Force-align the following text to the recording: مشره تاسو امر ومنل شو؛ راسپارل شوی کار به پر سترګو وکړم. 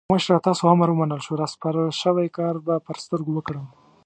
مشره 0.13 0.37
تاسو 0.47 0.63
امر 0.73 0.89
ومنل 0.91 1.21
شو؛ 1.25 1.31
راسپارل 1.41 1.87
شوی 2.01 2.27
کار 2.37 2.55
به 2.65 2.73
پر 2.85 2.97
سترګو 3.03 3.31
وکړم. 3.33 3.65